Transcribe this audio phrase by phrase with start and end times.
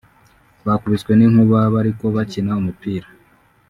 [0.65, 3.07] bakubiswe n'inkuba bariko bakina umupira